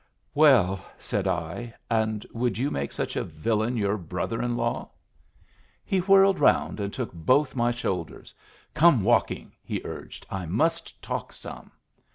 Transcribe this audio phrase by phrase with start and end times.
[0.33, 4.89] "Well," said I, "and would you make such a villain your brother in law?"
[5.85, 8.33] He whirled round and took both my shoulders.
[8.73, 10.25] "Come walking!" he urged.
[10.31, 11.69] "I must talk some."